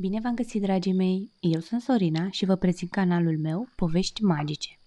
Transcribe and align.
Bine 0.00 0.20
v-am 0.20 0.34
găsit, 0.34 0.62
dragii 0.62 0.92
mei! 0.92 1.30
Eu 1.40 1.60
sunt 1.60 1.82
Sorina 1.82 2.30
și 2.30 2.44
vă 2.44 2.56
prezint 2.56 2.90
canalul 2.90 3.38
meu 3.38 3.68
Povești 3.76 4.22
Magice. 4.22 4.78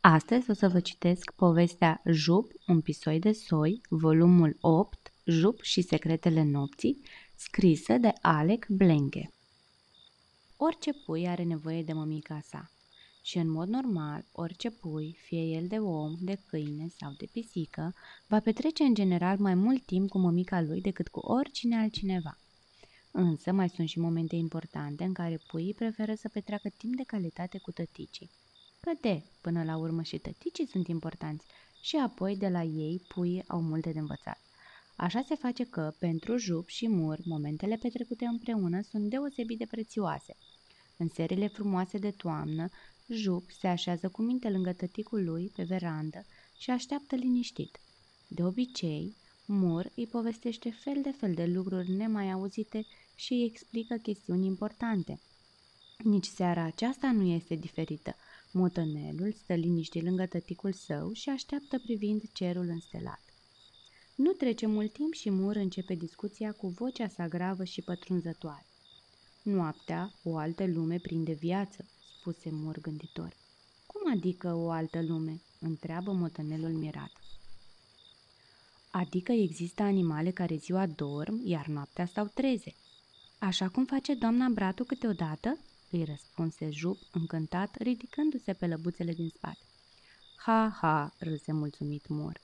Astăzi 0.00 0.50
o 0.50 0.52
să 0.52 0.68
vă 0.68 0.80
citesc 0.80 1.32
povestea 1.36 2.02
Jup, 2.04 2.52
un 2.66 2.80
pisoi 2.80 3.18
de 3.18 3.32
soi, 3.32 3.80
volumul 3.88 4.56
8, 4.60 5.12
Jup 5.24 5.62
și 5.62 5.80
secretele 5.80 6.42
nopții, 6.44 7.02
scrisă 7.36 7.98
de 7.98 8.12
Alec 8.20 8.66
Blenke. 8.68 9.30
Orice 10.56 10.92
pui 11.04 11.28
are 11.28 11.42
nevoie 11.42 11.82
de 11.82 11.92
mămica 11.92 12.40
sa. 12.44 12.70
Și 13.22 13.38
în 13.38 13.50
mod 13.50 13.68
normal, 13.68 14.24
orice 14.32 14.70
pui, 14.70 15.16
fie 15.22 15.42
el 15.42 15.66
de 15.66 15.78
om, 15.78 16.14
de 16.20 16.38
câine 16.46 16.88
sau 16.98 17.12
de 17.18 17.26
pisică, 17.32 17.94
va 18.26 18.40
petrece 18.40 18.82
în 18.82 18.94
general 18.94 19.38
mai 19.38 19.54
mult 19.54 19.86
timp 19.86 20.08
cu 20.08 20.18
mămica 20.18 20.60
lui 20.60 20.80
decât 20.80 21.08
cu 21.08 21.20
oricine 21.20 21.76
altcineva. 21.76 22.39
Însă 23.10 23.52
mai 23.52 23.68
sunt 23.68 23.88
și 23.88 23.98
momente 23.98 24.36
importante 24.36 25.04
în 25.04 25.12
care 25.12 25.40
puii 25.46 25.74
preferă 25.74 26.14
să 26.14 26.28
petreacă 26.28 26.68
timp 26.68 26.96
de 26.96 27.02
calitate 27.02 27.58
cu 27.58 27.70
tăticii. 27.70 28.30
Că 28.80 28.90
de, 29.00 29.22
până 29.40 29.64
la 29.64 29.76
urmă 29.76 30.02
și 30.02 30.18
tăticii 30.18 30.66
sunt 30.66 30.88
importanți 30.88 31.46
și 31.80 31.96
apoi 31.96 32.36
de 32.36 32.48
la 32.48 32.62
ei 32.62 33.02
puii 33.08 33.44
au 33.46 33.60
multe 33.60 33.92
de 33.92 33.98
învățat. 33.98 34.40
Așa 34.96 35.22
se 35.22 35.34
face 35.34 35.64
că, 35.64 35.94
pentru 35.98 36.36
Jup 36.36 36.68
și 36.68 36.88
Mur, 36.88 37.18
momentele 37.24 37.76
petrecute 37.76 38.24
împreună 38.24 38.80
sunt 38.80 39.10
deosebit 39.10 39.58
de 39.58 39.66
prețioase. 39.70 40.36
În 40.96 41.08
serile 41.08 41.48
frumoase 41.48 41.98
de 41.98 42.10
toamnă, 42.10 42.68
Jup 43.08 43.50
se 43.50 43.66
așează 43.66 44.08
cu 44.08 44.22
minte 44.22 44.50
lângă 44.50 44.72
tăticul 44.72 45.24
lui 45.24 45.52
pe 45.56 45.62
verandă 45.62 46.24
și 46.58 46.70
așteaptă 46.70 47.14
liniștit. 47.14 47.80
De 48.28 48.44
obicei, 48.44 49.16
Mur 49.46 49.92
îi 49.96 50.06
povestește 50.06 50.70
fel 50.70 51.02
de 51.02 51.10
fel 51.10 51.34
de 51.34 51.46
lucruri 51.46 51.90
nemai 51.90 52.30
auzite 52.30 52.86
și 53.20 53.32
îi 53.32 53.44
explică 53.44 53.96
chestiuni 53.96 54.46
importante. 54.46 55.20
Nici 55.98 56.26
seara 56.26 56.62
aceasta 56.62 57.12
nu 57.12 57.22
este 57.22 57.54
diferită. 57.54 58.14
Motănelul 58.50 59.32
stă 59.32 59.54
liniștit 59.54 60.02
lângă 60.02 60.26
tăticul 60.26 60.72
său 60.72 61.12
și 61.12 61.28
așteaptă 61.28 61.78
privind 61.78 62.22
cerul 62.32 62.68
înstelat. 62.68 63.20
Nu 64.14 64.32
trece 64.32 64.66
mult 64.66 64.92
timp 64.92 65.12
și 65.12 65.30
Mur 65.30 65.56
începe 65.56 65.94
discuția 65.94 66.52
cu 66.52 66.68
vocea 66.68 67.08
sa 67.08 67.28
gravă 67.28 67.64
și 67.64 67.82
pătrunzătoare. 67.82 68.66
Noaptea, 69.42 70.12
o 70.22 70.36
altă 70.36 70.66
lume 70.66 70.98
prinde 70.98 71.32
viață, 71.32 71.88
spuse 72.18 72.50
Mur 72.52 72.80
gânditor. 72.80 73.36
Cum 73.86 74.12
adică 74.12 74.54
o 74.54 74.70
altă 74.70 75.02
lume? 75.02 75.40
întreabă 75.60 76.12
motănelul 76.12 76.72
mirat. 76.72 77.12
Adică 78.90 79.32
există 79.32 79.82
animale 79.82 80.30
care 80.30 80.56
ziua 80.56 80.86
dorm, 80.86 81.40
iar 81.44 81.66
noaptea 81.66 82.06
stau 82.06 82.26
treze. 82.34 82.74
Așa 83.40 83.68
cum 83.68 83.84
face 83.84 84.14
doamna 84.14 84.48
Bratu 84.48 84.84
câteodată? 84.84 85.58
îi 85.90 86.04
răspunse 86.04 86.70
Jup, 86.70 86.98
încântat, 87.12 87.76
ridicându-se 87.78 88.52
pe 88.52 88.66
lăbuțele 88.66 89.12
din 89.12 89.28
spate. 89.28 89.64
Ha, 90.36 90.76
ha, 90.80 91.12
râse 91.18 91.52
mulțumit 91.52 92.08
Mor. 92.08 92.40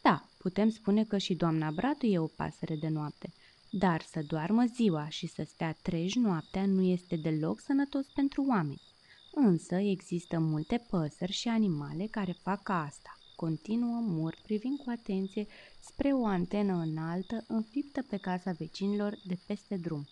Da, 0.00 0.28
putem 0.38 0.70
spune 0.70 1.04
că 1.04 1.18
și 1.18 1.34
doamna 1.34 1.70
Bratu 1.70 2.06
e 2.06 2.18
o 2.18 2.26
pasăre 2.26 2.76
de 2.76 2.88
noapte, 2.88 3.32
dar 3.70 4.02
să 4.02 4.22
doarmă 4.22 4.64
ziua 4.64 5.08
și 5.08 5.26
să 5.26 5.42
stea 5.42 5.76
treji 5.82 6.18
noaptea 6.18 6.66
nu 6.66 6.82
este 6.82 7.16
deloc 7.16 7.60
sănătos 7.60 8.06
pentru 8.14 8.44
oameni. 8.48 8.82
Însă 9.30 9.74
există 9.74 10.38
multe 10.38 10.84
păsări 10.90 11.32
și 11.32 11.48
animale 11.48 12.06
care 12.06 12.32
fac 12.32 12.68
asta 12.68 13.16
continuă 13.44 14.00
Mur 14.00 14.38
privind 14.42 14.78
cu 14.78 14.90
atenție 14.90 15.46
spre 15.80 16.12
o 16.12 16.26
antenă 16.26 16.72
înaltă 16.72 17.44
înfiptă 17.48 18.02
pe 18.02 18.16
casa 18.16 18.52
vecinilor 18.52 19.18
de 19.24 19.38
peste 19.46 19.76
drum. 19.76 20.06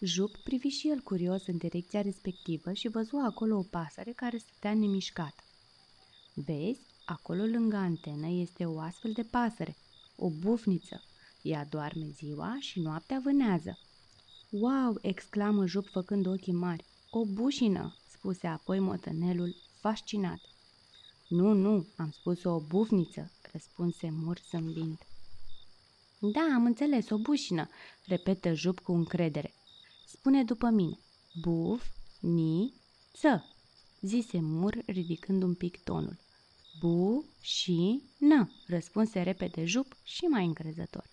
Jup 0.00 0.36
privi 0.36 0.68
și 0.68 0.88
el 0.88 1.00
curios 1.00 1.46
în 1.46 1.56
direcția 1.56 2.02
respectivă 2.02 2.72
și 2.72 2.88
văzu 2.88 3.16
acolo 3.16 3.56
o 3.56 3.62
pasăre 3.62 4.12
care 4.12 4.38
stătea 4.38 4.74
nemișcată. 4.74 5.42
Vezi, 6.34 6.80
acolo 7.04 7.44
lângă 7.44 7.76
antenă 7.76 8.26
este 8.28 8.64
o 8.64 8.80
astfel 8.80 9.12
de 9.12 9.22
pasăre, 9.22 9.76
o 10.16 10.30
bufniță. 10.30 11.02
Ea 11.42 11.64
doarme 11.64 12.06
ziua 12.14 12.56
și 12.60 12.80
noaptea 12.80 13.20
vânează. 13.24 13.78
Wow!" 14.50 14.98
exclamă 15.00 15.66
Jup 15.66 15.88
făcând 15.88 16.26
ochii 16.26 16.52
mari. 16.52 16.84
O 17.10 17.24
bușină!" 17.24 17.96
spuse 18.10 18.46
apoi 18.46 18.78
motănelul, 18.78 19.54
fascinat. 19.80 20.40
Nu, 21.28 21.52
nu, 21.52 21.86
am 21.96 22.10
spus 22.10 22.44
o 22.44 22.60
bufniță, 22.60 23.30
răspunse 23.52 24.10
Mur 24.10 24.40
zâmbind. 24.50 24.98
Da, 26.18 26.54
am 26.54 26.64
înțeles, 26.64 27.10
o 27.10 27.18
bușină, 27.18 27.68
repetă 28.06 28.54
Jup 28.54 28.80
cu 28.80 28.92
încredere. 28.92 29.52
Spune 30.10 30.44
după 30.44 30.68
mine, 30.68 30.98
buf, 31.40 31.86
ni, 32.20 32.74
ță, 33.12 33.44
zise 34.00 34.40
Mur 34.40 34.76
ridicând 34.86 35.42
un 35.42 35.54
pic 35.54 35.82
tonul. 35.82 36.18
Bu 36.78 37.24
și 37.40 38.02
nă, 38.18 38.48
răspunse 38.66 39.22
repede 39.22 39.64
Jup 39.64 39.96
și 40.02 40.24
mai 40.24 40.44
încrezător. 40.44 41.04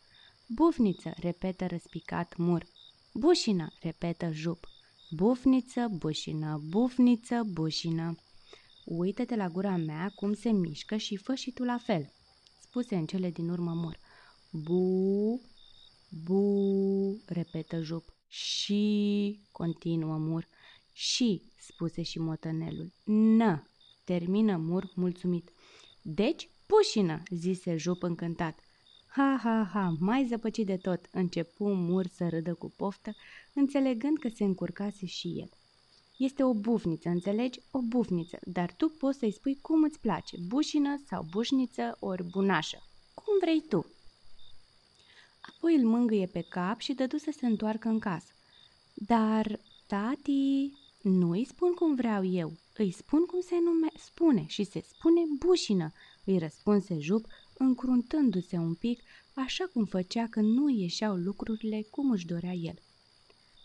Bufniță, 0.48 1.14
repetă 1.18 1.66
răspicat 1.66 2.36
Mur. 2.38 2.68
Bușină, 3.14 3.68
repetă 3.82 4.32
Jup. 4.32 4.68
Bufniță, 5.10 5.88
bușină, 5.88 6.62
bufniță, 6.70 7.44
bușină. 7.44 8.16
Uită-te 8.86 9.36
la 9.36 9.48
gura 9.48 9.76
mea 9.76 10.12
cum 10.16 10.34
se 10.34 10.52
mișcă 10.52 10.96
și 10.98 11.16
fă 11.16 11.36
și 11.36 11.52
tu 11.52 11.64
la 11.64 11.78
fel, 11.78 12.14
spuse 12.60 12.96
în 12.96 13.06
cele 13.06 13.30
din 13.30 13.50
urmă 13.50 13.74
mor. 13.74 14.00
Bu, 14.52 15.42
bu, 16.24 17.22
repetă 17.26 17.82
Jup. 17.82 18.15
Și, 18.36 19.40
continuă 19.52 20.18
Mur. 20.18 20.48
Și, 20.94 21.42
spuse 21.58 22.02
și 22.02 22.20
motănelul. 22.20 22.92
Nă, 23.04 23.64
termină 24.04 24.58
Mur 24.58 24.92
mulțumit. 24.96 25.50
Deci, 26.02 26.50
pușină, 26.66 27.24
zise 27.30 27.78
Jup 27.78 28.04
încântat. 28.04 28.60
Ha, 29.08 29.40
ha, 29.44 29.70
ha, 29.74 29.96
mai 30.00 30.26
zăpăcit 30.26 30.66
de 30.66 30.78
tot, 30.78 31.10
începu 31.12 31.74
Mur 31.74 32.08
să 32.08 32.30
râdă 32.30 32.54
cu 32.54 32.74
poftă, 32.76 33.16
înțelegând 33.54 34.18
că 34.18 34.28
se 34.28 34.44
încurcase 34.44 35.06
și 35.06 35.28
el. 35.28 35.50
Este 36.18 36.44
o 36.44 36.54
bufniță, 36.54 37.10
înțelegi? 37.10 37.60
O 37.72 37.82
bufniță, 37.82 38.40
dar 38.44 38.74
tu 38.74 38.88
poți 38.88 39.20
să-i 39.20 39.32
spui 39.32 39.58
cum 39.62 39.84
îți 39.84 40.00
place, 40.00 40.38
bușină 40.48 41.02
sau 41.08 41.26
bușniță 41.30 41.98
ori 42.00 42.24
bunașă. 42.24 42.78
Cum 43.14 43.34
vrei 43.42 43.62
tu. 43.62 43.95
Apoi 45.50 45.76
îl 45.76 45.88
mângâie 45.88 46.26
pe 46.26 46.42
cap 46.42 46.80
și 46.80 46.94
dădu 46.94 47.18
să 47.18 47.34
se 47.38 47.46
întoarcă 47.46 47.88
în 47.88 48.00
casă. 48.00 48.34
Dar, 48.94 49.60
tati, 49.88 50.72
nu 51.02 51.30
îi 51.30 51.46
spun 51.46 51.74
cum 51.74 51.96
vreau 51.96 52.26
eu, 52.26 52.54
îi 52.74 52.92
spun 52.92 53.26
cum 53.26 53.40
se 53.42 53.56
nume, 53.60 53.88
spune 53.96 54.46
și 54.48 54.64
se 54.64 54.82
spune 54.82 55.22
bușină, 55.38 55.92
îi 56.26 56.38
răspunse 56.38 57.00
Jup, 57.00 57.26
încruntându-se 57.58 58.58
un 58.58 58.74
pic, 58.74 59.02
așa 59.34 59.66
cum 59.74 59.86
făcea 59.86 60.28
când 60.28 60.58
nu 60.58 60.70
ieșeau 60.70 61.16
lucrurile 61.16 61.82
cum 61.82 62.12
își 62.12 62.26
dorea 62.26 62.54
el. 62.54 62.76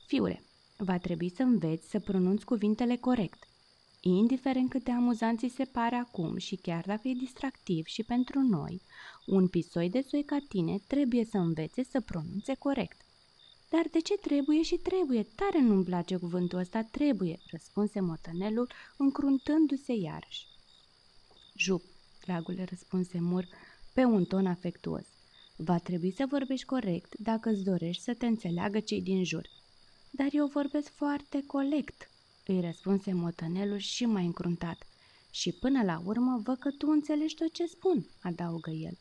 Fiule, 0.07 0.45
Va 0.83 0.99
trebui 0.99 1.31
să 1.31 1.43
înveți 1.43 1.91
să 1.91 1.99
pronunți 1.99 2.45
cuvintele 2.45 2.97
corect. 2.97 3.50
Indiferent 4.03 4.71
cât 4.71 4.85
de 4.85 4.91
amuzant 4.91 5.39
ți 5.39 5.53
se 5.55 5.65
pare 5.65 5.97
acum 5.97 6.37
și 6.37 6.57
chiar 6.57 6.85
dacă 6.87 7.09
e 7.09 7.13
distractiv 7.13 7.87
și 7.87 8.03
pentru 8.03 8.41
noi, 8.41 8.83
un 9.27 9.49
pisoi 9.49 9.91
de 9.91 10.01
soi 10.01 10.25
ca 10.25 10.39
tine 10.49 10.79
trebuie 10.87 11.25
să 11.25 11.37
învețe 11.37 11.85
să 11.85 12.01
pronunțe 12.01 12.55
corect. 12.55 13.01
Dar 13.69 13.87
de 13.91 14.01
ce 14.01 14.15
trebuie 14.15 14.63
și 14.63 14.77
trebuie? 14.77 15.23
Tare 15.23 15.61
nu-mi 15.61 15.85
place 15.85 16.17
cuvântul 16.17 16.59
ăsta, 16.59 16.83
trebuie, 16.83 17.39
răspunse 17.51 18.01
motănelul, 18.01 18.73
încruntându-se 18.97 19.93
iarăși. 19.93 20.47
Jup, 21.55 21.85
dragule, 22.25 22.65
răspunse 22.65 23.21
Mur, 23.21 23.47
pe 23.93 24.05
un 24.05 24.25
ton 24.25 24.47
afectuos. 24.47 25.07
Va 25.57 25.79
trebui 25.79 26.11
să 26.11 26.27
vorbești 26.29 26.67
corect 26.67 27.19
dacă 27.19 27.51
îți 27.51 27.65
dorești 27.65 28.03
să 28.03 28.15
te 28.15 28.27
înțeleagă 28.27 28.81
cei 28.81 29.03
din 29.03 29.25
jur. 29.25 29.49
Dar 30.11 30.29
eu 30.33 30.47
vorbesc 30.47 30.89
foarte 30.93 31.43
colect, 31.47 32.11
îi 32.53 32.61
răspunse 32.61 33.13
motănelul 33.13 33.79
și 33.79 34.05
mai 34.07 34.25
încruntat. 34.25 34.87
Și 35.31 35.53
până 35.53 35.83
la 35.83 36.03
urmă 36.05 36.41
văd 36.45 36.59
că 36.59 36.71
tu 36.71 36.87
înțelegi 36.91 37.35
tot 37.35 37.53
ce 37.53 37.67
spun, 37.67 38.07
adaugă 38.23 38.71
el. 38.71 38.99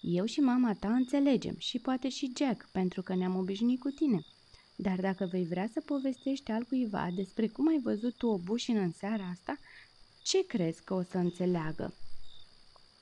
Eu 0.00 0.24
și 0.24 0.40
mama 0.40 0.74
ta 0.74 0.94
înțelegem 0.94 1.54
și 1.58 1.78
poate 1.78 2.08
și 2.08 2.32
Jack, 2.36 2.68
pentru 2.72 3.02
că 3.02 3.14
ne-am 3.14 3.36
obișnuit 3.36 3.80
cu 3.80 3.88
tine. 3.88 4.24
Dar 4.76 5.00
dacă 5.00 5.24
vei 5.24 5.44
vrea 5.44 5.68
să 5.72 5.80
povestești 5.80 6.50
altcuiva 6.50 7.08
despre 7.14 7.48
cum 7.48 7.68
ai 7.68 7.80
văzut 7.82 8.14
tu 8.14 8.26
o 8.26 8.38
bușină 8.38 8.80
în 8.80 8.92
seara 8.92 9.24
asta, 9.24 9.58
ce 10.22 10.46
crezi 10.46 10.82
că 10.84 10.94
o 10.94 11.02
să 11.02 11.18
înțeleagă? 11.18 11.94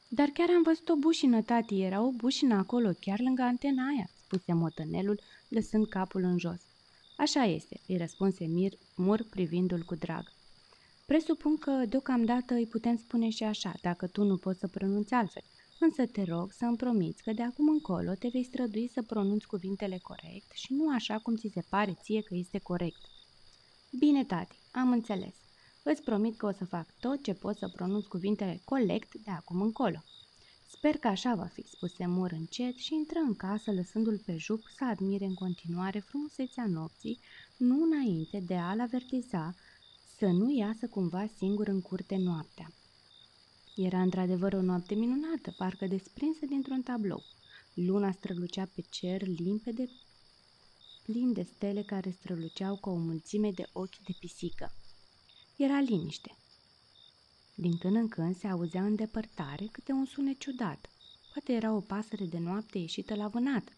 Dar 0.08 0.28
chiar 0.28 0.48
am 0.48 0.62
văzut 0.62 0.88
o 0.88 0.96
bușină, 0.96 1.42
tati, 1.42 1.80
era 1.80 2.02
o 2.02 2.10
bușină 2.10 2.54
acolo, 2.54 2.90
chiar 3.00 3.20
lângă 3.20 3.42
antena 3.42 3.86
aia, 3.86 4.10
spuse 4.24 4.52
motănelul, 4.52 5.20
lăsând 5.48 5.88
capul 5.88 6.22
în 6.22 6.38
jos. 6.38 6.60
Așa 7.16 7.42
este, 7.42 7.80
îi 7.86 7.96
răspunse 7.96 8.44
Mir, 8.44 8.72
Mur 8.96 9.26
privindu-l 9.30 9.82
cu 9.82 9.94
drag. 9.94 10.32
Presupun 11.06 11.56
că 11.56 11.84
deocamdată 11.88 12.54
îi 12.54 12.66
putem 12.66 12.96
spune 12.96 13.28
și 13.28 13.44
așa, 13.44 13.74
dacă 13.82 14.06
tu 14.06 14.24
nu 14.24 14.36
poți 14.36 14.58
să 14.58 14.68
pronunți 14.68 15.14
altfel. 15.14 15.42
însă 15.78 16.06
te 16.06 16.22
rog 16.22 16.52
să 16.52 16.64
îmi 16.64 16.76
promiți 16.76 17.22
că 17.22 17.32
de 17.32 17.42
acum 17.42 17.68
încolo 17.68 18.12
te 18.14 18.28
vei 18.28 18.44
strădui 18.44 18.88
să 18.88 19.02
pronunți 19.02 19.46
cuvintele 19.46 19.98
corect 20.02 20.52
și 20.52 20.72
nu 20.72 20.94
așa 20.94 21.18
cum 21.18 21.36
ți 21.36 21.50
se 21.52 21.60
pare 21.68 21.98
ție 22.02 22.22
că 22.22 22.34
este 22.34 22.58
corect. 22.58 23.00
Bine, 23.98 24.24
tati, 24.24 24.56
am 24.70 24.90
înțeles. 24.90 25.34
Îți 25.82 26.02
promit 26.02 26.36
că 26.36 26.46
o 26.46 26.52
să 26.52 26.64
fac 26.64 26.94
tot 27.00 27.22
ce 27.22 27.32
pot 27.34 27.56
să 27.56 27.68
pronunț 27.68 28.06
cuvintele 28.06 28.60
corect 28.64 29.14
de 29.14 29.30
acum 29.30 29.60
încolo. 29.60 30.02
Sper 30.76 30.96
că 30.98 31.08
așa 31.08 31.34
va 31.34 31.44
fi, 31.44 31.66
spuse 31.66 32.06
Mur 32.06 32.30
încet 32.30 32.76
și 32.76 32.94
intră 32.94 33.18
în 33.18 33.34
casă 33.34 33.72
lăsându-l 33.72 34.18
pe 34.18 34.36
Jup 34.36 34.62
să 34.76 34.84
admire 34.84 35.24
în 35.24 35.34
continuare 35.34 35.98
frumusețea 35.98 36.66
nopții, 36.66 37.20
nu 37.56 37.82
înainte 37.82 38.40
de 38.40 38.54
a-l 38.54 38.80
avertiza 38.80 39.54
să 40.18 40.26
nu 40.26 40.50
iasă 40.50 40.88
cumva 40.88 41.26
singur 41.36 41.68
în 41.68 41.80
curte 41.80 42.16
noaptea. 42.16 42.72
Era 43.76 44.00
într-adevăr 44.00 44.52
o 44.52 44.62
noapte 44.62 44.94
minunată, 44.94 45.54
parcă 45.56 45.86
desprinsă 45.86 46.46
dintr-un 46.46 46.82
tablou. 46.82 47.22
Luna 47.74 48.12
strălucea 48.12 48.70
pe 48.74 48.80
cer 48.90 49.26
limpede, 49.26 49.88
plin 51.02 51.32
de 51.32 51.42
stele 51.42 51.82
care 51.82 52.10
străluceau 52.10 52.76
ca 52.76 52.90
o 52.90 52.96
mulțime 52.96 53.50
de 53.50 53.68
ochi 53.72 53.98
de 54.04 54.12
pisică. 54.18 54.72
Era 55.56 55.80
liniște. 55.80 56.36
Din 57.54 57.78
când 57.78 57.96
în 57.96 58.08
când 58.08 58.36
se 58.36 58.46
auzea 58.46 58.84
în 58.84 58.94
depărtare 58.94 59.68
câte 59.72 59.92
un 59.92 60.04
sunet 60.04 60.38
ciudat. 60.38 60.90
Poate 61.32 61.52
era 61.52 61.72
o 61.72 61.80
pasăre 61.80 62.24
de 62.24 62.38
noapte 62.38 62.78
ieșită 62.78 63.14
la 63.14 63.28
vânat. 63.28 63.76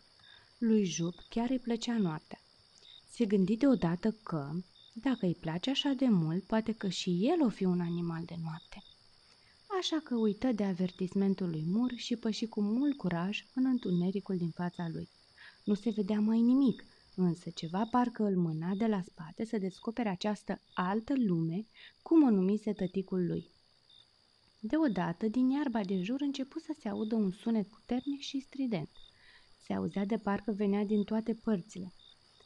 Lui 0.59 0.85
Jup 0.85 1.15
chiar 1.29 1.51
îi 1.51 1.59
plăcea 1.59 1.99
noaptea. 1.99 2.41
Se 3.11 3.25
gândi 3.25 3.57
deodată 3.57 4.11
că, 4.23 4.51
dacă 4.93 5.27
îi 5.27 5.35
place 5.35 5.71
așa 5.71 5.93
de 5.93 6.07
mult, 6.09 6.45
poate 6.45 6.73
că 6.73 6.89
și 6.89 7.29
el 7.29 7.43
o 7.45 7.49
fi 7.49 7.65
un 7.65 7.81
animal 7.81 8.23
de 8.25 8.35
noapte. 8.43 8.83
Așa 9.79 10.01
că 10.05 10.15
uită 10.15 10.53
de 10.53 10.65
avertismentul 10.65 11.51
lui 11.51 11.65
Mur 11.67 11.93
și 11.95 12.17
păși 12.17 12.47
cu 12.47 12.61
mult 12.61 12.97
curaj 12.97 13.47
în 13.55 13.65
întunericul 13.65 14.37
din 14.37 14.51
fața 14.51 14.89
lui. 14.93 15.09
Nu 15.65 15.75
se 15.75 15.91
vedea 15.91 16.21
mai 16.21 16.41
nimic, 16.41 16.85
însă 17.15 17.51
ceva 17.51 17.89
parcă 17.91 18.25
îl 18.25 18.37
mâna 18.37 18.75
de 18.75 18.87
la 18.87 19.03
spate 19.03 19.45
să 19.45 19.59
descopere 19.59 20.09
această 20.09 20.61
altă 20.75 21.15
lume, 21.17 21.67
cum 22.03 22.23
o 22.23 22.31
numise 22.31 22.73
tăticul 22.73 23.27
lui. 23.27 23.54
Deodată, 24.67 25.27
din 25.27 25.51
iarba 25.51 25.81
de 25.81 26.03
jur 26.03 26.21
începu 26.21 26.59
să 26.59 26.75
se 26.79 26.89
audă 26.89 27.15
un 27.15 27.31
sunet 27.31 27.69
puternic 27.69 28.21
și 28.21 28.41
strident. 28.41 28.89
Se 29.67 29.73
auzea 29.73 30.05
de 30.05 30.17
parcă 30.17 30.53
venea 30.53 30.85
din 30.85 31.05
toate 31.05 31.35
părțile. 31.35 31.93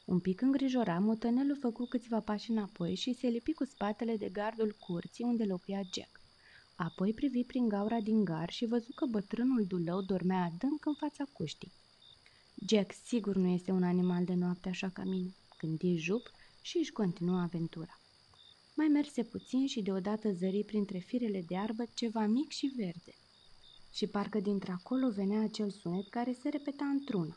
Un 0.04 0.20
pic 0.20 0.40
îngrijorat, 0.40 1.00
motănelul 1.00 1.56
făcu 1.60 1.84
câțiva 1.84 2.20
pași 2.20 2.50
înapoi 2.50 2.94
și 2.94 3.12
se 3.12 3.26
lipi 3.26 3.52
cu 3.52 3.64
spatele 3.64 4.16
de 4.16 4.28
gardul 4.28 4.76
curții 4.78 5.24
unde 5.24 5.44
locuia 5.44 5.80
Jack. 5.94 6.20
Apoi 6.76 7.12
privi 7.14 7.44
prin 7.44 7.68
gaura 7.68 8.00
din 8.00 8.24
gar 8.24 8.50
și 8.50 8.66
văzu 8.66 8.92
că 8.94 9.06
bătrânul 9.06 9.64
dulău 9.68 10.00
dormea 10.00 10.44
adânc 10.44 10.86
în 10.86 10.94
fața 10.94 11.24
cuștii. 11.32 11.72
Jack 12.68 12.92
sigur 13.04 13.36
nu 13.36 13.48
este 13.48 13.70
un 13.70 13.82
animal 13.82 14.24
de 14.24 14.34
noapte 14.34 14.68
așa 14.68 14.88
ca 14.88 15.04
mine, 15.04 15.34
gândi 15.58 15.96
Jup 15.96 16.30
și 16.62 16.78
își 16.78 16.92
continuă 16.92 17.40
aventura. 17.40 17.98
Mai 18.78 18.88
merse 18.88 19.22
puțin 19.22 19.66
și 19.66 19.82
deodată 19.82 20.32
zări 20.32 20.64
printre 20.64 20.98
firele 20.98 21.44
de 21.46 21.56
arbă 21.56 21.84
ceva 21.94 22.26
mic 22.26 22.50
și 22.50 22.72
verde. 22.76 23.14
Și 23.92 24.06
parcă 24.06 24.40
dintr-acolo 24.40 25.10
venea 25.10 25.40
acel 25.40 25.70
sunet 25.70 26.08
care 26.08 26.32
se 26.42 26.48
repeta 26.48 26.84
într-una. 26.84 27.36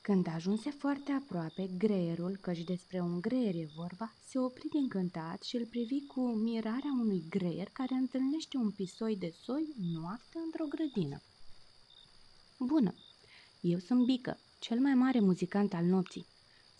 Când 0.00 0.26
ajunse 0.26 0.70
foarte 0.70 1.12
aproape, 1.12 1.70
greierul, 1.78 2.38
căci 2.40 2.64
despre 2.64 3.00
un 3.00 3.20
greier 3.20 3.54
e 3.54 3.68
vorba, 3.76 4.14
se 4.28 4.38
opri 4.38 4.68
încântat 4.72 5.42
și 5.42 5.56
îl 5.56 5.66
privi 5.66 6.06
cu 6.06 6.20
mirarea 6.20 6.96
unui 7.00 7.24
greier 7.30 7.68
care 7.72 7.94
întâlnește 7.94 8.56
un 8.56 8.70
pisoi 8.70 9.16
de 9.16 9.34
soi 9.42 9.68
noapte 9.92 10.38
într-o 10.44 10.64
grădină. 10.64 11.22
Bună! 12.58 12.94
Eu 13.60 13.78
sunt 13.78 14.04
Bică, 14.04 14.38
cel 14.58 14.78
mai 14.80 14.94
mare 14.94 15.20
muzicant 15.20 15.74
al 15.74 15.84
nopții. 15.84 16.26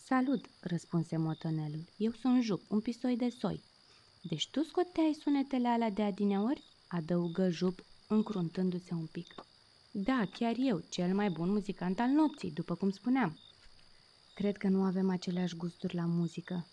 Salut, 0.08 0.44
răspunse 0.60 1.16
motonelul. 1.16 1.84
Eu 1.96 2.12
sunt 2.12 2.42
Jup, 2.42 2.62
un 2.68 2.80
pisoi 2.80 3.16
de 3.16 3.28
soi. 3.28 3.62
Deci 4.22 4.48
tu 4.50 4.62
scoteai 4.62 5.16
sunetele 5.20 5.68
alea 5.68 5.90
de 5.90 6.02
adineori? 6.02 6.62
Adăugă 6.86 7.48
Jup, 7.48 7.84
încruntându-se 8.08 8.94
un 8.94 9.06
pic. 9.06 9.34
Da, 9.92 10.24
chiar 10.32 10.54
eu, 10.58 10.82
cel 10.88 11.14
mai 11.14 11.30
bun 11.30 11.50
muzicant 11.50 12.00
al 12.00 12.08
nopții, 12.08 12.50
după 12.50 12.74
cum 12.74 12.90
spuneam. 12.90 13.38
Cred 14.34 14.56
că 14.56 14.68
nu 14.68 14.82
avem 14.82 15.10
aceleași 15.10 15.56
gusturi 15.56 15.94
la 15.94 16.04
muzică, 16.06 16.66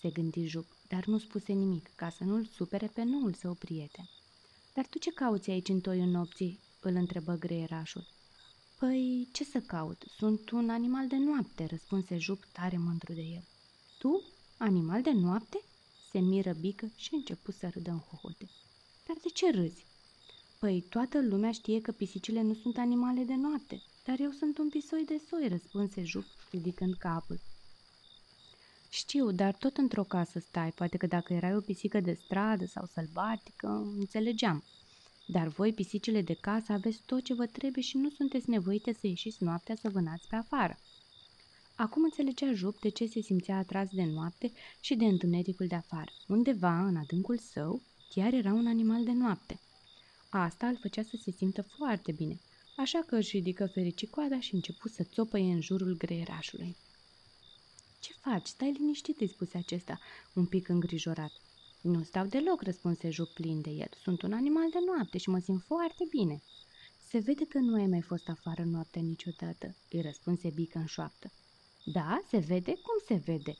se 0.00 0.10
gândi 0.10 0.46
Jup, 0.46 0.66
dar 0.88 1.04
nu 1.04 1.18
spuse 1.18 1.52
nimic, 1.52 1.90
ca 1.94 2.10
să 2.10 2.24
nu-l 2.24 2.44
supere 2.44 2.86
pe 2.86 3.02
noul 3.02 3.32
său 3.32 3.54
prieten. 3.54 4.08
Dar 4.74 4.86
tu 4.86 4.98
ce 4.98 5.10
cauți 5.10 5.50
aici 5.50 5.68
în 5.68 5.80
toiul 5.80 6.08
nopții?" 6.08 6.60
îl 6.80 6.94
întrebă 6.94 7.34
greierașul. 7.34 8.11
Păi, 8.82 9.28
ce 9.32 9.44
să 9.44 9.60
caut? 9.60 10.04
Sunt 10.16 10.50
un 10.50 10.70
animal 10.70 11.06
de 11.06 11.16
noapte, 11.16 11.66
răspunse 11.66 12.18
Jup 12.18 12.44
tare 12.52 12.76
mândru 12.76 13.12
de 13.12 13.20
el. 13.20 13.44
Tu? 13.98 14.22
Animal 14.56 15.02
de 15.02 15.12
noapte? 15.12 15.60
Se 16.10 16.18
miră 16.18 16.52
bică 16.52 16.90
și 16.96 17.14
începu 17.14 17.52
să 17.52 17.68
râdă 17.68 17.90
în 17.90 17.98
hohote. 17.98 18.48
Dar 19.06 19.16
de 19.22 19.28
ce 19.28 19.50
râzi? 19.50 19.84
Păi, 20.58 20.80
toată 20.80 21.20
lumea 21.20 21.52
știe 21.52 21.80
că 21.80 21.92
pisicile 21.92 22.42
nu 22.42 22.54
sunt 22.54 22.78
animale 22.78 23.22
de 23.22 23.34
noapte, 23.34 23.82
dar 24.04 24.20
eu 24.20 24.30
sunt 24.30 24.58
un 24.58 24.68
pisoi 24.68 25.04
de 25.04 25.20
soi, 25.28 25.48
răspunse 25.48 26.02
Jup, 26.02 26.26
ridicând 26.50 26.94
capul. 26.94 27.40
Știu, 28.88 29.30
dar 29.30 29.54
tot 29.54 29.76
într-o 29.76 30.04
casă 30.04 30.38
stai, 30.38 30.70
poate 30.70 30.96
că 30.96 31.06
dacă 31.06 31.32
erai 31.32 31.56
o 31.56 31.60
pisică 31.60 32.00
de 32.00 32.12
stradă 32.24 32.66
sau 32.66 32.88
sălbatică, 32.92 33.68
înțelegeam. 33.98 34.64
Dar 35.26 35.48
voi, 35.48 35.72
pisicile 35.72 36.22
de 36.22 36.34
casă, 36.34 36.72
aveți 36.72 37.02
tot 37.06 37.24
ce 37.24 37.34
vă 37.34 37.46
trebuie 37.46 37.82
și 37.82 37.96
nu 37.96 38.10
sunteți 38.10 38.50
nevoite 38.50 38.92
să 38.92 39.06
ieșiți 39.06 39.42
noaptea 39.42 39.74
să 39.74 39.88
vânați 39.88 40.28
pe 40.28 40.36
afară. 40.36 40.78
Acum 41.74 42.02
înțelegea 42.02 42.52
Jup 42.52 42.80
de 42.80 42.88
ce 42.88 43.06
se 43.06 43.20
simțea 43.20 43.56
atras 43.56 43.88
de 43.90 44.04
noapte 44.04 44.52
și 44.80 44.94
de 44.94 45.04
întunericul 45.04 45.66
de 45.66 45.74
afară. 45.74 46.10
Undeva, 46.28 46.86
în 46.86 46.96
adâncul 46.96 47.38
său, 47.38 47.82
chiar 48.08 48.32
era 48.32 48.52
un 48.52 48.66
animal 48.66 49.04
de 49.04 49.12
noapte. 49.12 49.60
Asta 50.28 50.66
îl 50.66 50.76
făcea 50.80 51.02
să 51.02 51.16
se 51.22 51.30
simtă 51.30 51.62
foarte 51.62 52.12
bine, 52.12 52.40
așa 52.76 53.02
că 53.06 53.16
își 53.16 53.36
ridică 53.36 53.66
fericicoada 53.66 54.40
și 54.40 54.54
începu 54.54 54.88
să 54.88 55.02
țopăie 55.02 55.52
în 55.52 55.60
jurul 55.60 55.96
greierașului. 55.96 56.76
Ce 58.00 58.12
faci? 58.20 58.46
Stai 58.46 58.72
liniștit, 58.72 59.20
îi 59.20 59.28
spuse 59.28 59.58
acesta, 59.58 59.98
un 60.32 60.46
pic 60.46 60.68
îngrijorat. 60.68 61.32
Nu 61.82 62.02
stau 62.02 62.26
deloc, 62.26 62.62
răspunse 62.62 63.10
Jup 63.10 63.28
plin 63.28 63.60
de 63.60 63.70
el. 63.70 63.88
Sunt 64.02 64.22
un 64.22 64.32
animal 64.32 64.70
de 64.70 64.78
noapte 64.86 65.18
și 65.18 65.28
mă 65.28 65.38
simt 65.38 65.62
foarte 65.62 66.04
bine. 66.10 66.42
Se 67.08 67.18
vede 67.18 67.44
că 67.44 67.58
nu 67.58 67.74
ai 67.74 67.86
mai 67.86 68.00
fost 68.00 68.28
afară 68.28 68.62
noaptea 68.64 69.02
niciodată, 69.02 69.76
îi 69.90 70.00
răspunse 70.00 70.50
Bică 70.50 70.78
în 70.78 70.86
șoaptă. 70.86 71.32
Da, 71.84 72.20
se 72.28 72.38
vede? 72.38 72.72
Cum 72.72 72.94
se 73.06 73.14
vede? 73.14 73.56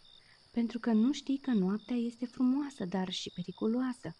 Pentru 0.50 0.78
că 0.78 0.92
nu 0.92 1.12
știi 1.12 1.38
că 1.38 1.50
noaptea 1.50 1.96
este 1.96 2.26
frumoasă, 2.26 2.84
dar 2.84 3.10
și 3.10 3.30
periculoasă. 3.34 4.16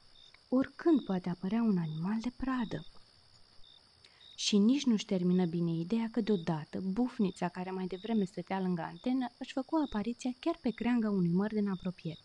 Oricând 0.49 1.05
poate 1.05 1.29
apărea 1.29 1.63
un 1.63 1.79
animal 1.79 2.21
de 2.21 2.33
pradă. 2.37 2.87
Și 4.37 4.59
nici 4.59 4.85
nu-și 4.85 5.05
termină 5.05 5.45
bine 5.45 5.73
ideea 5.73 6.09
că 6.11 6.21
deodată 6.21 6.81
bufnița 6.81 7.49
care 7.49 7.71
mai 7.71 7.87
devreme 7.87 8.25
stătea 8.25 8.61
lângă 8.61 8.83
antenă 8.83 9.27
își 9.39 9.53
făcu 9.53 9.77
apariția 9.77 10.31
chiar 10.41 10.59
pe 10.61 10.71
creanga 10.71 11.11
unui 11.11 11.33
măr 11.33 11.53
din 11.53 11.69
apropiere. 11.69 12.21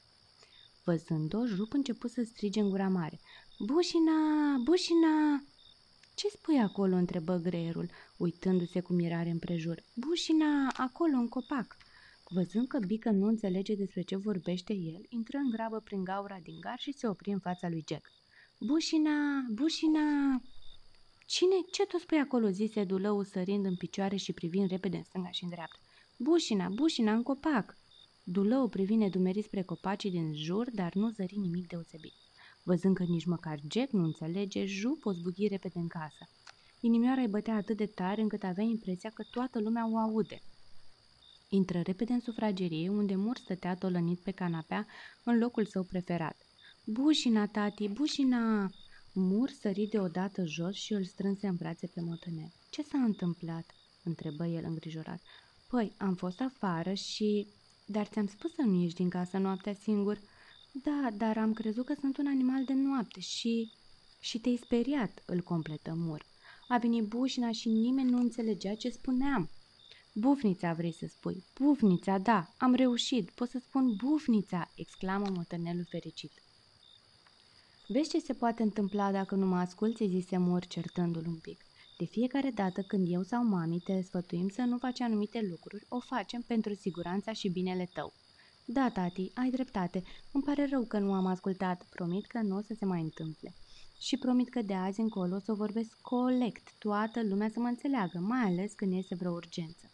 Văzând-o, 0.87 1.45
Jup 1.45 1.73
început 1.73 2.11
să 2.11 2.23
strige 2.23 2.59
în 2.59 2.69
gura 2.69 2.87
mare. 2.87 3.19
Bușina! 3.59 4.57
Bușina! 4.63 5.43
Ce 6.15 6.27
spui 6.27 6.59
acolo?" 6.59 6.95
întrebă 6.95 7.37
greierul, 7.37 7.89
uitându-se 8.17 8.79
cu 8.79 8.93
mirare 8.93 9.29
împrejur. 9.29 9.83
Bușina, 9.95 10.67
acolo, 10.77 11.15
în 11.17 11.27
copac!" 11.27 11.77
Văzând 12.29 12.67
că 12.67 12.79
Bică 12.79 13.09
nu 13.09 13.27
înțelege 13.27 13.75
despre 13.75 14.01
ce 14.01 14.15
vorbește 14.15 14.73
el, 14.73 15.05
intră 15.09 15.37
în 15.37 15.49
grabă 15.49 15.79
prin 15.79 16.03
gaura 16.03 16.39
din 16.43 16.59
gar 16.59 16.79
și 16.79 16.91
se 16.91 17.07
opri 17.07 17.31
în 17.31 17.39
fața 17.39 17.69
lui 17.69 17.83
Jack. 17.87 18.11
Bușina! 18.59 19.45
Bușina! 19.51 20.41
Cine? 21.25 21.55
Ce 21.71 21.85
tot 21.85 21.99
spui 21.99 22.19
acolo?" 22.19 22.49
zise 22.49 22.83
dulău 22.83 23.23
sărind 23.23 23.65
în 23.65 23.75
picioare 23.75 24.15
și 24.15 24.33
privind 24.33 24.69
repede 24.69 24.97
în 24.97 25.03
stânga 25.03 25.31
și 25.31 25.43
în 25.43 25.49
dreapta. 25.49 25.79
Bușina! 26.17 26.69
Bușina, 26.69 27.13
în 27.13 27.23
copac!" 27.23 27.77
Dulă 28.29 28.57
o 28.57 28.67
privi 28.67 28.95
nedumerit 28.95 29.43
spre 29.43 29.61
copacii 29.61 30.11
din 30.11 30.33
jur, 30.35 30.71
dar 30.71 30.93
nu 30.93 31.09
zări 31.09 31.37
nimic 31.37 31.67
deosebit. 31.67 32.13
Văzând 32.63 32.95
că 32.95 33.03
nici 33.03 33.25
măcar 33.25 33.59
Jack 33.71 33.91
nu 33.91 34.03
înțelege, 34.03 34.65
Ju 34.65 34.99
o 35.03 35.11
zbughi 35.11 35.47
repede 35.47 35.79
în 35.79 35.87
casă. 35.87 36.29
Inimioara 36.79 37.21
îi 37.21 37.27
bătea 37.27 37.55
atât 37.55 37.77
de 37.77 37.85
tare 37.85 38.21
încât 38.21 38.43
avea 38.43 38.63
impresia 38.63 39.09
că 39.09 39.23
toată 39.31 39.59
lumea 39.59 39.89
o 39.91 39.97
aude. 39.97 40.41
Intră 41.49 41.81
repede 41.81 42.13
în 42.13 42.19
sufragerie, 42.19 42.89
unde 42.89 43.15
Mur 43.15 43.37
stătea 43.37 43.75
tolănit 43.75 44.19
pe 44.19 44.31
canapea 44.31 44.87
în 45.23 45.37
locul 45.37 45.65
său 45.65 45.83
preferat. 45.83 46.37
Bușina, 46.85 47.47
tati, 47.47 47.87
bușina! 47.87 48.69
Mur 49.13 49.49
sări 49.49 49.87
deodată 49.91 50.45
jos 50.45 50.73
și 50.73 50.93
îl 50.93 51.03
strânse 51.03 51.47
în 51.47 51.55
brațe 51.55 51.87
pe 51.87 52.01
motănel. 52.01 52.51
Ce 52.69 52.81
s-a 52.81 52.97
întâmplat?" 52.97 53.65
întrebă 54.03 54.45
el 54.45 54.63
îngrijorat. 54.63 55.21
Păi, 55.67 55.93
am 55.97 56.15
fost 56.15 56.41
afară 56.41 56.93
și 56.93 57.47
dar 57.89 58.05
ți-am 58.05 58.27
spus 58.27 58.53
să 58.53 58.61
nu 58.61 58.81
ieși 58.81 58.95
din 58.95 59.09
casă 59.09 59.37
noaptea 59.37 59.73
singur. 59.73 60.21
Da, 60.71 61.09
dar 61.13 61.37
am 61.37 61.53
crezut 61.53 61.85
că 61.85 61.93
sunt 61.99 62.17
un 62.17 62.27
animal 62.27 62.63
de 62.65 62.73
noapte 62.73 63.19
și... 63.19 63.71
Și 64.19 64.39
te-ai 64.39 64.55
speriat, 64.55 65.23
îl 65.25 65.41
completă 65.41 65.93
Mur. 65.95 66.25
A 66.67 66.77
venit 66.77 67.03
bușina 67.03 67.51
și 67.51 67.69
nimeni 67.69 68.09
nu 68.09 68.17
înțelegea 68.17 68.75
ce 68.75 68.89
spuneam. 68.89 69.49
Bufnița 70.13 70.73
vrei 70.73 70.93
să 70.93 71.05
spui. 71.07 71.43
Bufnița, 71.59 72.17
da, 72.17 72.53
am 72.57 72.73
reușit, 72.73 73.29
pot 73.29 73.49
să 73.49 73.59
spun 73.59 73.95
bufnița, 73.95 74.71
exclamă 74.75 75.29
motănelul 75.29 75.85
fericit. 75.89 76.31
Vezi 77.87 78.09
ce 78.09 78.19
se 78.19 78.33
poate 78.33 78.63
întâmpla 78.63 79.11
dacă 79.11 79.35
nu 79.35 79.45
mă 79.45 79.57
asculți, 79.57 80.05
zise 80.05 80.37
Mor 80.37 80.65
certându-l 80.65 81.25
un 81.27 81.37
pic. 81.37 81.66
De 81.97 82.05
fiecare 82.05 82.49
dată 82.49 82.81
când 82.81 83.07
eu 83.09 83.23
sau 83.23 83.43
mami 83.43 83.79
te 83.79 84.01
sfătuim 84.01 84.49
să 84.49 84.61
nu 84.61 84.77
faci 84.77 85.01
anumite 85.01 85.47
lucruri, 85.49 85.85
o 85.87 85.99
facem 85.99 86.41
pentru 86.41 86.73
siguranța 86.73 87.33
și 87.33 87.49
binele 87.49 87.89
tău. 87.93 88.13
Da, 88.65 88.89
tati, 88.89 89.31
ai 89.33 89.49
dreptate. 89.49 90.03
Îmi 90.31 90.43
pare 90.43 90.67
rău 90.69 90.83
că 90.83 90.99
nu 90.99 91.13
am 91.13 91.25
ascultat. 91.25 91.85
Promit 91.89 92.25
că 92.25 92.41
nu 92.41 92.55
o 92.55 92.61
să 92.61 92.73
se 92.79 92.85
mai 92.85 93.01
întâmple. 93.01 93.53
Și 93.99 94.17
promit 94.17 94.49
că 94.49 94.61
de 94.61 94.73
azi 94.73 94.99
încolo 94.99 95.35
o 95.35 95.39
să 95.39 95.53
vorbesc 95.53 95.97
colect, 96.01 96.73
toată 96.79 97.23
lumea 97.23 97.49
să 97.49 97.59
mă 97.59 97.67
înțeleagă, 97.67 98.19
mai 98.19 98.41
ales 98.41 98.73
când 98.73 98.93
este 98.93 99.15
vreo 99.15 99.31
urgență. 99.31 99.91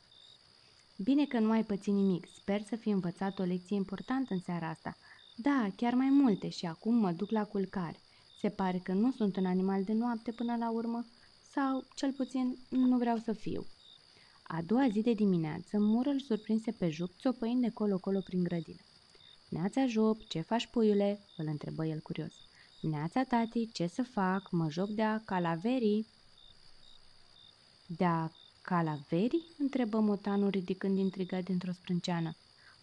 Bine 0.98 1.26
că 1.26 1.40
nu 1.40 1.52
ai 1.52 1.64
pățit 1.64 1.94
nimic. 1.94 2.28
Sper 2.36 2.62
să 2.62 2.76
fi 2.76 2.90
învățat 2.90 3.40
o 3.40 3.44
lecție 3.44 3.76
importantă 3.76 4.34
în 4.34 4.40
seara 4.40 4.70
asta. 4.70 4.98
Da, 5.36 5.68
chiar 5.76 5.94
mai 5.94 6.10
multe 6.10 6.50
și 6.50 6.66
acum 6.66 6.96
mă 6.96 7.12
duc 7.12 7.32
la 7.32 7.44
culcare. 7.44 8.00
Se 8.40 8.50
pare 8.50 8.80
că 8.84 8.94
nu 8.94 9.12
sunt 9.12 9.36
un 9.36 9.46
animal 9.46 9.84
de 9.84 9.94
noapte 9.94 10.32
până 10.32 10.56
la 10.56 10.72
urmă, 10.72 11.06
sau, 11.54 11.84
cel 11.96 12.12
puțin, 12.12 12.58
nu 12.70 12.98
vreau 12.98 13.18
să 13.18 13.34
fiu. 13.34 13.66
A 14.44 14.62
doua 14.62 14.88
zi 14.90 15.02
de 15.02 15.14
dimineață, 15.14 15.80
Mură 15.80 16.10
îl 16.10 16.20
surprinse 16.20 16.72
pe 16.72 16.90
Jup 16.90 17.12
țopăind 17.20 17.62
de 17.62 17.70
colo-colo 17.70 18.20
prin 18.20 18.44
grădină. 18.44 18.82
Neața, 19.50 19.86
Jup, 19.86 20.28
ce 20.28 20.42
faci, 20.42 20.68
puiule?" 20.68 21.20
îl 21.38 21.48
întrebă 21.48 21.86
el 21.86 22.00
curios. 22.00 22.34
Neața, 22.82 23.24
tati, 23.24 23.70
ce 23.72 23.88
să 23.88 24.04
fac? 24.04 24.52
Mă 24.52 24.70
joc 24.70 24.90
de-a 24.90 25.22
calaverii." 25.26 26.08
De-a 27.86 28.32
calaverii?" 28.62 29.44
întrebă 29.58 30.00
motanul 30.00 30.50
ridicând 30.50 30.98
intrigat 30.98 31.44
dintr-o 31.44 31.72
sprânceană. 31.72 32.36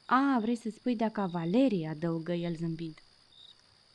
A, 0.07 0.39
vrei 0.41 0.57
să 0.57 0.71
spui 0.71 0.97
de-a 0.97 1.11
cavalerii?" 1.11 1.87
adăugă 1.87 2.33
el 2.33 2.55
zâmbind. 2.55 3.03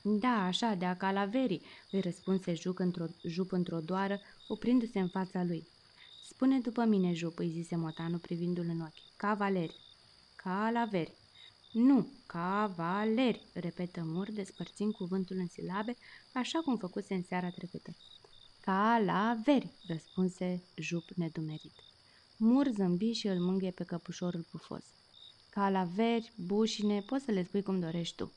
Da, 0.08 0.46
așa, 0.46 0.74
de-a 0.74 0.98
calaverii," 0.98 1.62
îi 1.92 2.00
răspunse 2.00 2.54
Jup 2.54 2.80
într-o, 2.80 3.06
Jup 3.24 3.52
într-o 3.52 3.80
doară, 3.80 4.20
oprindu-se 4.48 5.00
în 5.00 5.08
fața 5.08 5.44
lui. 5.44 5.68
Spune 6.28 6.60
după 6.60 6.84
mine, 6.84 7.14
Jup, 7.14 7.40
îi 7.40 7.50
zise 7.50 7.76
motanul 7.76 8.20
privindu-l 8.20 8.66
în 8.70 8.82
ochi. 8.82 9.16
Cavaleri. 9.18 9.76
Calaveri. 10.36 11.14
Nu, 11.72 12.08
cavaleri, 12.26 13.42
repetă 13.54 14.04
Mur, 14.04 14.32
despărțind 14.32 14.94
cuvântul 14.94 15.38
în 15.38 15.48
silabe, 15.48 15.96
așa 16.34 16.60
cum 16.60 16.78
făcuse 16.78 17.14
în 17.14 17.24
seara 17.24 17.50
trecută. 17.50 17.96
Calaveri, 18.60 19.72
răspunse 19.88 20.64
Jup 20.76 21.10
nedumerit. 21.10 21.74
Mur 22.38 22.68
zâmbi 22.68 23.12
și 23.12 23.28
îl 23.28 23.40
mânghe 23.40 23.72
pe 23.72 23.84
căpușorul 23.84 24.46
pufos. 24.52 24.84
Calaveri, 25.50 26.32
bușine, 26.36 27.02
poți 27.02 27.24
să 27.24 27.32
le 27.32 27.44
spui 27.44 27.64
cum 27.64 27.80
dorești 27.80 28.16
tu. 28.16 28.32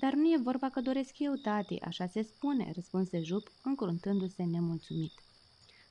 Dar 0.00 0.14
nu 0.14 0.32
e 0.32 0.40
vorba 0.42 0.70
că 0.70 0.80
doresc 0.80 1.18
eu, 1.18 1.34
tati, 1.34 1.80
așa 1.80 2.06
se 2.06 2.22
spune, 2.22 2.70
răspunse 2.74 3.22
Jup, 3.22 3.52
încruntându-se 3.62 4.42
nemulțumit. 4.42 5.12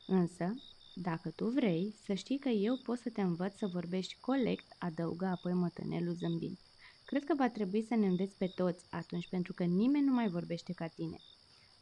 Însă, 0.08 0.56
dacă 0.96 1.30
tu 1.30 1.50
vrei, 1.50 1.96
să 2.04 2.14
știi 2.14 2.40
că 2.40 2.50
eu 2.50 2.78
pot 2.78 2.98
să 2.98 3.10
te 3.10 3.22
învăț 3.22 3.58
să 3.58 3.68
vorbești 3.68 4.18
colect, 4.20 4.66
adăugă 4.78 5.26
apoi 5.26 5.54
mătănelul 5.54 6.14
zâmbind. 6.14 6.58
Cred 7.06 7.24
că 7.24 7.36
va 7.36 7.50
trebui 7.50 7.86
să 7.88 7.96
ne 7.96 8.08
înveți 8.08 8.36
pe 8.38 8.48
toți 8.48 8.86
atunci, 8.90 9.28
pentru 9.28 9.54
că 9.54 9.64
nimeni 9.64 10.06
nu 10.06 10.14
mai 10.14 10.30
vorbește 10.30 10.74
ca 10.74 10.88
tine. 10.88 11.18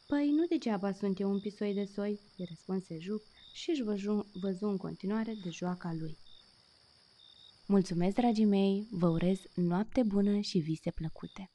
Păi, 0.07 0.31
nu 0.31 0.46
degeaba 0.46 0.91
sunt 0.91 1.19
eu 1.19 1.31
un 1.31 1.39
pisoi 1.39 1.74
de 1.74 1.84
soi, 1.84 2.19
îi 2.38 2.46
răspunse 2.50 2.98
Jup 3.00 3.22
și 3.53 3.69
își 3.69 3.84
văzu, 3.84 4.25
văzu 4.34 4.65
în 4.65 4.77
continuare 4.77 5.34
de 5.43 5.50
joaca 5.50 5.93
lui. 6.00 6.17
Mulțumesc, 7.65 8.15
dragii 8.15 8.46
mei, 8.46 8.88
vă 8.91 9.07
urez 9.07 9.39
noapte 9.55 10.03
bună 10.03 10.39
și 10.39 10.57
vise 10.57 10.91
plăcute! 10.91 11.51